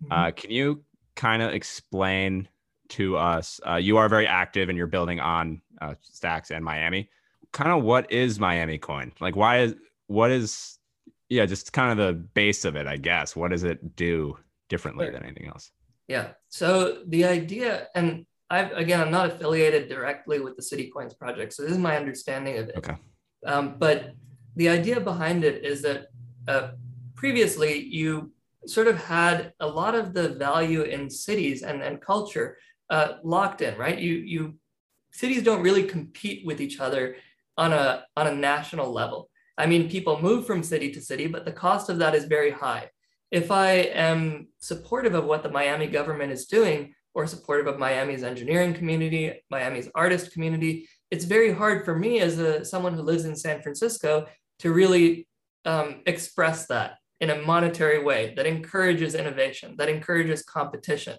[0.04, 0.12] Mm-hmm.
[0.12, 0.84] Uh, can you
[1.16, 2.48] kind of explain
[2.90, 3.60] to us?
[3.68, 7.10] Uh, you are very active and you're building on uh, Stacks and Miami.
[7.52, 9.12] Kind of what is Miami coin?
[9.20, 9.76] Like, why is
[10.08, 10.80] what is
[11.30, 13.36] yeah, just kind of the base of it, I guess.
[13.36, 14.38] What does it do
[14.70, 15.72] differently than anything else?
[16.08, 16.32] Yeah.
[16.50, 21.54] So the idea, and I've again, I'm not affiliated directly with the City Coins project,
[21.54, 22.76] so this is my understanding of it.
[22.78, 22.96] Okay.
[23.46, 24.14] Um, but
[24.56, 26.08] the idea behind it is that
[26.48, 26.72] uh,
[27.16, 28.32] previously you
[28.68, 32.58] sort of had a lot of the value in cities and, and culture
[32.90, 33.98] uh, locked in, right?
[33.98, 34.56] You you
[35.12, 37.16] cities don't really compete with each other
[37.58, 39.30] on a on a national level.
[39.58, 42.52] I mean, people move from city to city, but the cost of that is very
[42.52, 42.90] high
[43.34, 48.22] if I am supportive of what the Miami government is doing or supportive of Miami's
[48.22, 53.26] engineering community, Miami's artist community, it's very hard for me as a, someone who lives
[53.26, 54.28] in San Francisco
[54.60, 55.28] to really
[55.66, 61.18] um, express that in a monetary way that encourages innovation, that encourages competition.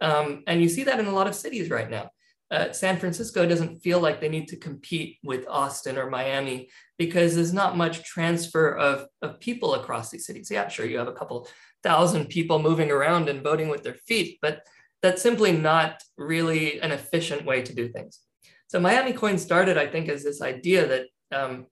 [0.00, 2.10] Um, and you see that in a lot of cities right now
[2.54, 7.34] uh, San Francisco doesn't feel like they need to compete with Austin or Miami because
[7.34, 10.50] there's not much transfer of, of people across these cities.
[10.50, 11.48] Yeah, sure, you have a couple
[11.82, 14.62] thousand people moving around and voting with their feet, but
[15.02, 18.20] that's simply not really an efficient way to do things.
[18.68, 21.04] So Miami Coin started, I think, as this idea that
[21.38, 21.66] um,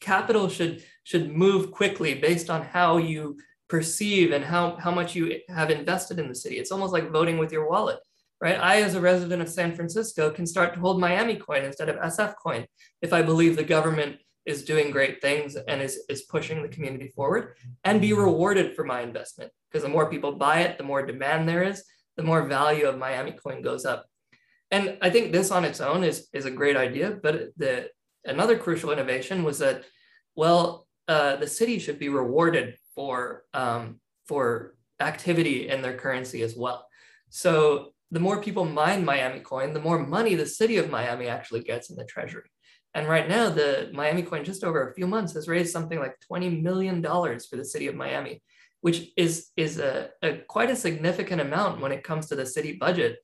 [0.00, 3.36] capital should should move quickly based on how you
[3.68, 6.58] perceive and how, how much you have invested in the city.
[6.58, 7.98] It's almost like voting with your wallet,
[8.42, 8.58] right?
[8.60, 11.96] I, as a resident of San Francisco, can start to hold Miami coin instead of
[11.96, 12.66] SF coin
[13.00, 17.06] if I believe the government is doing great things and is, is pushing the community
[17.14, 19.52] forward and be rewarded for my investment.
[19.70, 21.84] Because the more people buy it, the more demand there is,
[22.16, 24.06] the more value of Miami coin goes up.
[24.72, 27.90] And I think this on its own is, is a great idea, but the
[28.24, 29.84] another crucial innovation was that,
[30.34, 36.56] well, uh, the city should be rewarded for um, for activity in their currency as
[36.56, 36.86] well.
[37.30, 41.62] So the more people mine Miami coin, the more money the city of Miami actually
[41.62, 42.48] gets in the treasury.
[42.94, 46.14] And right now, the Miami coin, just over a few months, has raised something like
[46.30, 48.42] $20 million for the city of Miami,
[48.82, 52.72] which is, is a, a quite a significant amount when it comes to the city
[52.72, 53.16] budget.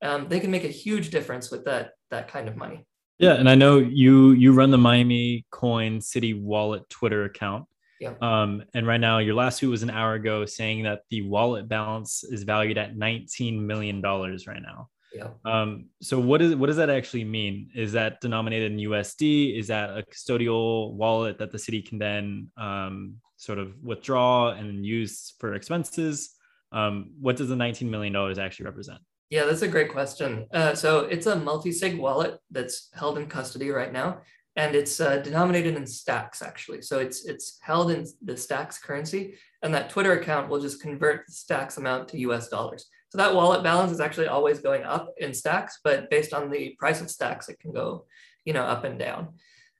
[0.00, 2.86] Um, they can make a huge difference with that, that kind of money.
[3.18, 7.64] Yeah, and I know you you run the Miami Coin City Wallet Twitter account.
[8.00, 8.14] Yeah.
[8.20, 11.68] Um, and right now, your last tweet was an hour ago saying that the wallet
[11.68, 14.88] balance is valued at 19 million dollars right now.
[15.14, 15.28] Yeah.
[15.46, 17.70] Um, so what is what does that actually mean?
[17.74, 19.58] Is that denominated in USD?
[19.58, 24.84] Is that a custodial wallet that the city can then um, sort of withdraw and
[24.84, 26.34] use for expenses?
[26.72, 29.00] Um, what does the 19 million dollars actually represent?
[29.30, 30.46] Yeah, that's a great question.
[30.52, 34.20] Uh, so it's a multi-sig wallet that's held in custody right now,
[34.56, 36.82] and it's uh, denominated in stacks actually.
[36.82, 41.26] So it's it's held in the stacks currency, and that Twitter account will just convert
[41.26, 42.86] the stacks amount to US dollars.
[43.10, 46.74] So that wallet balance is actually always going up in stacks, but based on the
[46.78, 48.06] price of stacks, it can go,
[48.44, 49.34] you know, up and down.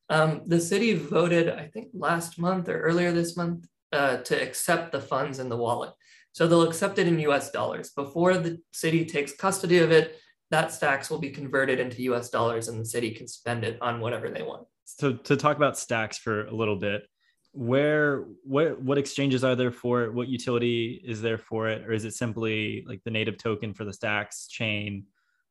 [0.09, 4.93] Um, the city voted, I think last month or earlier this month, uh, to accept
[4.93, 5.93] the funds in the wallet.
[6.33, 7.91] So they'll accept it in US dollars.
[7.91, 10.17] Before the city takes custody of it,
[10.51, 14.01] that stacks will be converted into US dollars and the city can spend it on
[14.01, 14.67] whatever they want.
[14.85, 17.09] So to talk about stacks for a little bit,
[17.53, 20.13] where what what exchanges are there for it?
[20.13, 21.87] What utility is there for it?
[21.87, 25.05] Or is it simply like the native token for the stacks chain?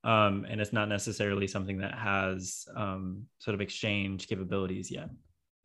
[0.03, 5.09] Um, and it's not necessarily something that has um, sort of exchange capabilities yet.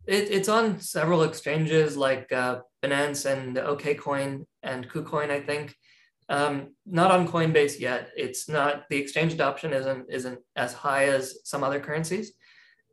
[0.07, 5.77] It, it's on several exchanges like uh, Binance and OKCoin and KuCoin, I think.
[6.31, 8.11] Um, not on Coinbase yet.
[8.17, 12.33] It's not the exchange adoption isn't isn't as high as some other currencies.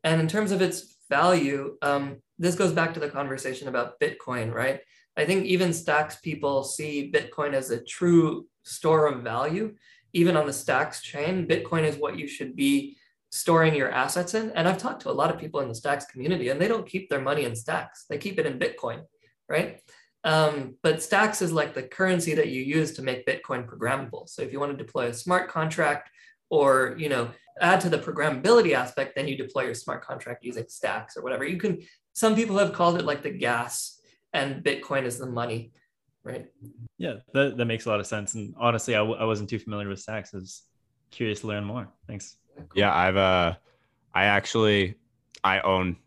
[0.04, 4.54] And in terms of its value, um, this goes back to the conversation about Bitcoin,
[4.54, 4.82] right?
[5.16, 9.76] I think even Stacks people see Bitcoin as a true store of value.
[10.14, 12.98] Even on the Stacks chain, Bitcoin is what you should be
[13.32, 14.52] storing your assets in.
[14.52, 16.88] And I've talked to a lot of people in the Stacks community, and they don't
[16.88, 18.06] keep their money in Stacks.
[18.10, 19.04] They keep it in Bitcoin,
[19.50, 19.82] right?
[20.24, 24.28] Um, but Stacks is like the currency that you use to make Bitcoin programmable.
[24.28, 26.10] So if you want to deploy a smart contract
[26.50, 27.30] or you know
[27.62, 31.46] add to the programmability aspect, then you deploy your smart contract using Stacks or whatever.
[31.46, 31.82] You can.
[32.14, 34.02] Some people have called it like the gas,
[34.34, 35.72] and Bitcoin is the money,
[36.24, 36.48] right?
[36.98, 38.34] Yeah, that, that makes a lot of sense.
[38.34, 40.34] And honestly, I w- I wasn't too familiar with Stacks.
[40.34, 40.64] I was
[41.12, 41.88] curious to learn more.
[42.08, 42.38] Thanks.
[42.74, 43.54] Yeah, I've uh,
[44.14, 44.96] I actually
[45.44, 45.98] I own,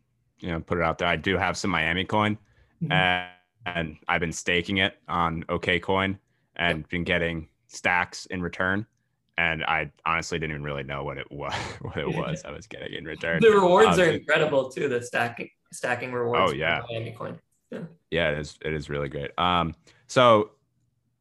[0.41, 1.09] you know, put it out there.
[1.09, 2.37] I do have some Miami coin,
[2.83, 2.93] mm-hmm.
[2.93, 3.29] and,
[3.67, 6.19] and I've been staking it on OKCoin
[6.57, 8.87] and been getting stacks in return.
[9.39, 11.55] And I honestly didn't even really know what it was.
[11.81, 13.41] What it was I was getting in return.
[13.41, 14.89] The rewards um, are incredible too.
[14.89, 16.53] The stacking stacking rewards.
[16.53, 17.39] Oh yeah, Miami coin.
[17.71, 17.79] Yeah.
[18.11, 18.59] yeah, it is.
[18.63, 19.31] It is really great.
[19.39, 19.75] Um,
[20.09, 20.51] so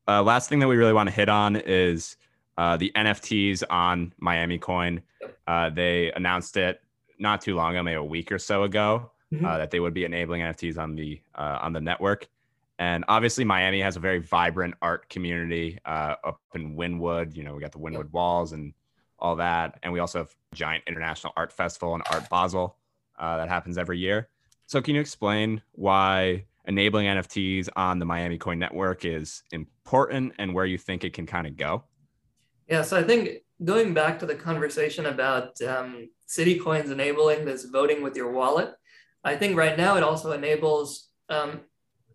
[0.07, 2.17] uh, last thing that we really want to hit on is
[2.57, 5.01] uh, the NFTs on Miami Coin.
[5.47, 6.81] Uh, they announced it
[7.19, 9.45] not too long ago, maybe a week or so ago, mm-hmm.
[9.45, 12.27] uh, that they would be enabling NFTs on the uh, on the network.
[12.77, 17.35] And obviously, Miami has a very vibrant art community uh, up in Wynwood.
[17.35, 18.73] You know, we got the Wynwood Walls and
[19.17, 22.77] all that, and we also have a giant international art festival and Art Basel
[23.17, 24.29] that happens every year.
[24.65, 30.53] So, can you explain why enabling NFTs on the Miami Coin network is important and
[30.53, 31.83] where you think it can kind of go?
[32.67, 37.65] Yeah, so I think going back to the conversation about um, city coins enabling this
[37.65, 38.75] voting with your wallet,
[39.23, 41.61] I think right now it also enables um,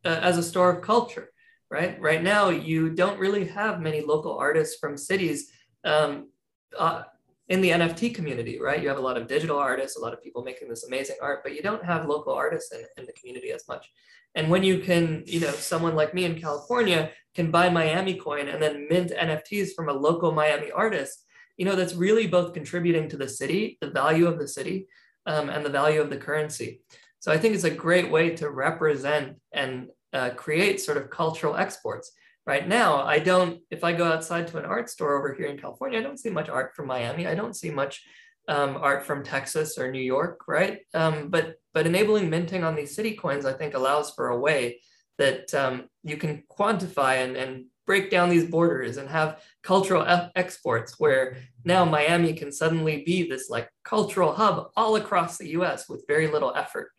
[0.05, 1.31] uh, as a store of culture,
[1.71, 2.01] right?
[2.01, 5.51] Right now, you don't really have many local artists from cities
[5.85, 6.31] um,
[6.79, 7.03] uh,
[7.49, 8.83] in the NFT community, right?
[8.83, 11.43] You have a lot of digital artists, a lot of people making this amazing art,
[11.43, 13.91] but you don't have local artists in, in the community as much.
[14.35, 18.49] And when you can, you know, someone like me in California can buy Miami coin
[18.49, 21.25] and then mint NFTs from a local Miami artist,
[21.57, 24.89] you know, that's really both contributing to the city, the value of the city,
[25.27, 26.81] um, and the value of the currency.
[27.21, 31.57] So I think it's a great way to represent and uh, create sort of cultural
[31.57, 32.13] exports.
[32.47, 35.59] Right now, I don't, if I go outside to an art store over here in
[35.59, 37.27] California, I don't see much art from Miami.
[37.27, 38.03] I don't see much
[38.49, 40.81] um, art from Texas or New York, right?
[40.93, 44.81] Um, but but enabling minting on these city coins, I think, allows for a way
[45.19, 50.05] that um, you can quantify and, and break down these borders and have cultural
[50.37, 55.89] exports where now Miami can suddenly be this like cultural hub all across the US
[55.89, 56.91] with very little effort.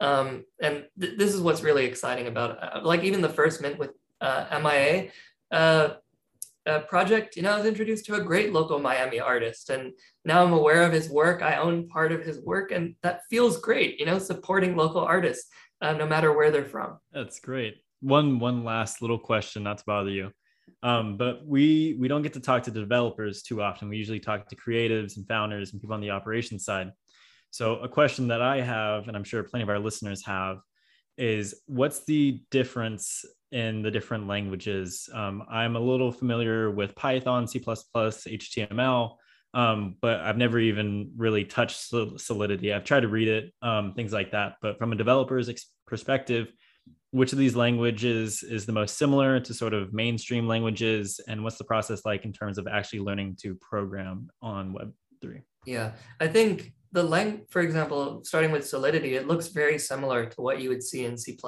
[0.00, 2.62] Um, and th- this is what's really exciting about.
[2.62, 5.10] Uh, like even the first mint with uh, MIA
[5.50, 5.94] uh,
[6.66, 9.92] uh, project, you know, I was introduced to a great local Miami artist and
[10.24, 11.42] now I'm aware of his work.
[11.42, 15.50] I own part of his work and that feels great, you know, supporting local artists
[15.80, 16.98] uh, no matter where they're from.
[17.12, 20.30] That's great one one last little question, not to bother you.
[20.82, 23.88] Um, but we we don't get to talk to developers too often.
[23.88, 26.90] We usually talk to creatives and founders and people on the operations side.
[27.50, 30.58] So a question that I have, and I'm sure plenty of our listeners have,
[31.18, 35.08] is what's the difference in the different languages?
[35.12, 39.16] Um, I'm a little familiar with Python, C++, HTML,
[39.52, 42.72] um, but I've never even really touched Solidity.
[42.72, 44.54] I've tried to read it, um, things like that.
[44.62, 46.52] But from a developer's ex- perspective,
[47.12, 51.58] which of these languages is the most similar to sort of mainstream languages and what's
[51.58, 56.72] the process like in terms of actually learning to program on web3 yeah i think
[56.92, 60.82] the lang for example starting with solidity it looks very similar to what you would
[60.82, 61.38] see in c++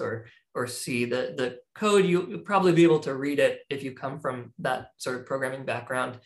[0.00, 1.04] or or c.
[1.04, 4.88] The the code you, probably be able to read it if you come from that
[4.96, 6.18] sort of programming background.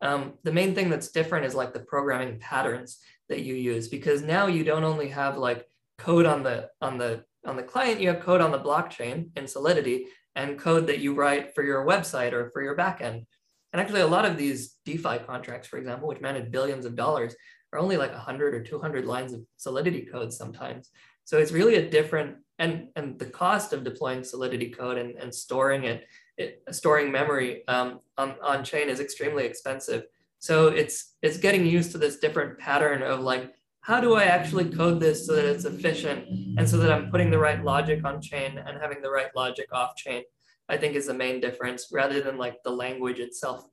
[0.00, 2.98] Um, the main thing that's different is like the programming patterns
[3.28, 5.66] that you use because now you don't only have like
[5.98, 9.46] code on the on the on the client, you have code on the blockchain in
[9.46, 13.24] Solidity and code that you write for your website or for your backend.
[13.72, 17.34] And actually, a lot of these DeFi contracts, for example, which manage billions of dollars,
[17.72, 20.90] are only like 100 or 200 lines of Solidity code sometimes.
[21.24, 25.34] So it's really a different, and, and the cost of deploying Solidity code and, and
[25.34, 26.06] storing it,
[26.38, 30.04] it storing memory um, on, on chain is extremely expensive.
[30.38, 33.52] So it's it's getting used to this different pattern of like
[33.88, 36.28] how do I actually code this so that it's efficient
[36.58, 39.68] and so that I'm putting the right logic on chain and having the right logic
[39.72, 40.24] off chain,
[40.68, 43.64] I think is the main difference rather than like the language itself.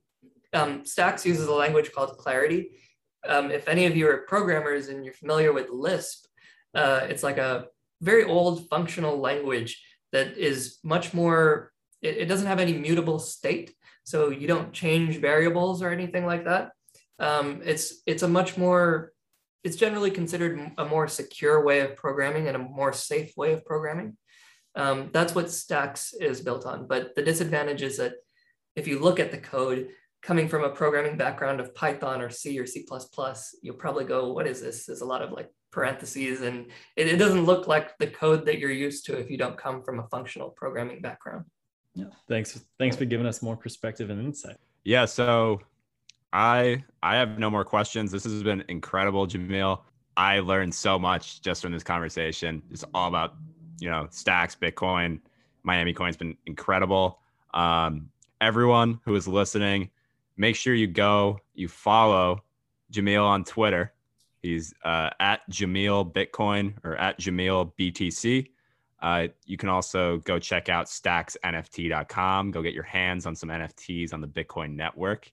[0.53, 2.69] Um, Stacks uses a language called Clarity.
[3.27, 6.27] Um, if any of you are programmers and you're familiar with Lisp,
[6.73, 7.65] uh, it's like a
[8.01, 13.75] very old functional language that is much more, it, it, doesn't have any mutable state.
[14.05, 16.71] So you don't change variables or anything like that.
[17.19, 19.11] Um, it's, it's a much more
[19.65, 23.65] it's generally considered a more secure way of programming and a more safe way of
[23.65, 24.15] programming.
[24.75, 26.85] Um, that's what Stacks is built on.
[26.87, 28.13] But the disadvantage is that
[28.75, 29.89] if you look at the code
[30.21, 32.85] coming from a programming background of Python or C or C++,
[33.63, 34.85] you'll probably go, what is this?
[34.85, 38.59] There's a lot of like parentheses and it, it doesn't look like the code that
[38.59, 41.45] you're used to if you don't come from a functional programming background.
[41.95, 42.63] Yeah, thanks.
[42.77, 44.57] Thanks for giving us more perspective and insight.
[44.83, 45.61] Yeah, so
[46.35, 48.11] I I have no more questions.
[48.11, 49.79] This has been incredible, Jamil.
[50.17, 52.61] I learned so much just from this conversation.
[52.71, 53.35] It's all about
[53.79, 55.21] you know stacks, Bitcoin,
[55.63, 57.19] Miami Coin's been incredible.
[57.53, 58.09] Um,
[58.41, 59.91] everyone who is listening,
[60.35, 62.43] make sure you go, you follow
[62.91, 63.93] Jamil on Twitter.
[64.41, 68.49] He's uh, at Jamil Bitcoin or at Jamil BTC.
[69.01, 72.51] Uh, you can also go check out stacksnft.com.
[72.51, 75.31] Go get your hands on some NFTs on the Bitcoin network.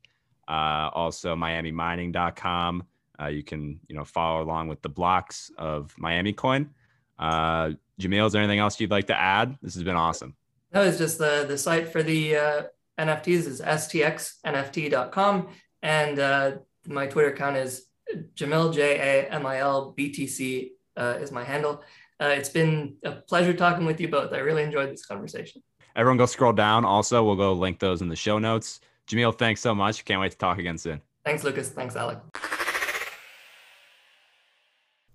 [0.48, 2.84] Uh, also, MiamiMining.com.
[3.20, 6.70] Uh, you can you know follow along with the blocks of Miami Coin.
[7.18, 9.56] Uh, Jamil, is there anything else you'd like to add?
[9.62, 10.34] This has been awesome.
[10.72, 12.62] No, it's just the the site for the uh,
[12.98, 15.48] NFTs is stxnft.com,
[15.82, 16.52] and uh,
[16.86, 17.86] my Twitter account is
[18.34, 21.82] Jamil J A M I L B T C uh, is my handle.
[22.20, 24.32] Uh, it's been a pleasure talking with you both.
[24.32, 25.62] I really enjoyed this conversation.
[25.94, 26.84] Everyone, go scroll down.
[26.84, 28.80] Also, we'll go link those in the show notes.
[29.08, 30.04] Jamil, thanks so much.
[30.04, 31.00] Can't wait to talk again soon.
[31.24, 31.68] Thanks, Lucas.
[31.68, 32.18] Thanks, Alec.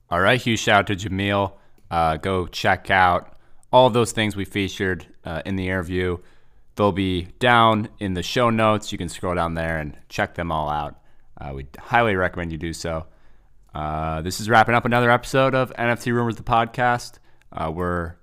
[0.10, 1.54] All right, huge shout out to Jamil.
[1.92, 3.38] Uh, go check out
[3.72, 6.18] all those things we featured uh, in the interview.
[6.76, 8.92] They'll be down in the show notes.
[8.92, 11.00] You can scroll down there and check them all out.
[11.40, 13.06] Uh, we highly recommend you do so.
[13.74, 17.20] Uh, this is wrapping up another episode of NFT Rumors, the podcast.
[17.52, 18.16] Uh, we're,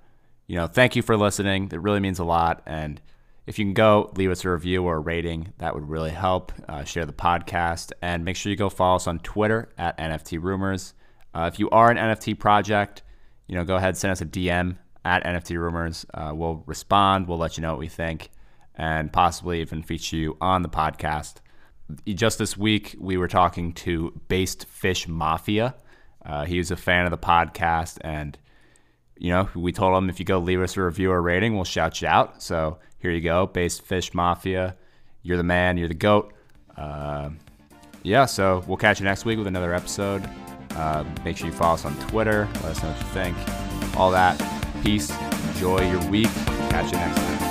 [0.47, 1.69] you know, thank you for listening.
[1.73, 2.63] It really means a lot.
[2.67, 3.01] And
[3.47, 6.53] if you can go leave us a review or a rating, that would really help.
[6.69, 10.43] Uh, share the podcast and make sure you go follow us on Twitter at NFT
[10.43, 10.95] Rumors.
[11.35, 13.03] Uh, if you are an NFT project,
[13.47, 16.07] you know, go ahead and send us a DM at NFT Rumors.
[16.15, 17.29] Uh, we'll respond.
[17.29, 18.31] We'll let you know what we think,
[18.77, 21.35] and possibly even feature you on the podcast.
[22.07, 25.75] Just this week, we were talking to Based Fish Mafia.
[26.25, 28.39] Uh, he was a fan of the podcast, and
[29.17, 31.65] you know, we told them if you go leave us a review or rating, we'll
[31.65, 32.43] shout you out.
[32.43, 34.77] So here you go, Based Fish Mafia.
[35.23, 35.77] You're the man.
[35.77, 36.33] You're the goat.
[36.77, 37.31] Uh,
[38.03, 40.29] yeah, so we'll catch you next week with another episode.
[40.73, 42.49] Uh, make sure you follow us on Twitter.
[42.57, 43.97] Let us know what you think.
[43.97, 44.39] All that.
[44.83, 45.11] Peace.
[45.55, 46.29] enjoy your week.
[46.71, 47.44] Catch you next time.